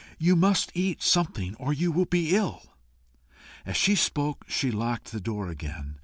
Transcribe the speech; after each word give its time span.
You 0.17 0.35
must 0.35 0.71
eat 0.73 1.03
something, 1.03 1.53
or 1.57 1.73
you 1.73 1.91
will 1.91 2.05
be 2.07 2.35
ill." 2.35 2.73
As 3.67 3.77
she 3.77 3.93
spoke 3.93 4.45
she 4.49 4.71
locked 4.71 5.11
the 5.11 5.21
door 5.21 5.49
again. 5.49 5.97